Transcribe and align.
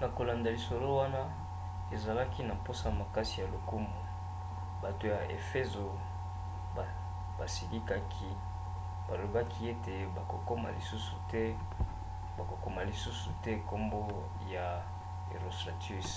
na 0.00 0.06
kolanda 0.16 0.48
lisolo 0.56 0.86
wana 1.00 1.20
azalaki 1.94 2.40
na 2.48 2.54
mposa 2.60 2.86
makasi 3.00 3.34
ya 3.42 3.46
lokumu. 3.54 3.94
bato 4.82 5.04
ya 5.14 5.20
efezo 5.38 5.84
basilikaki 7.38 8.28
balobaki 9.08 9.60
ete 9.72 9.94
bakokoma 12.38 12.80
lisusu 12.90 13.30
te 13.46 13.52
nkombo 13.60 14.00
ya 14.54 14.66
herostratus 15.28 16.08